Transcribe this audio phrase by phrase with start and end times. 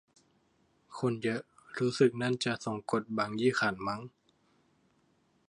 [0.97, 1.41] คนเยอะ
[1.79, 4.01] รู้สึกนั่นจะ ทรงกลด บางยี่ขัน มั๊ง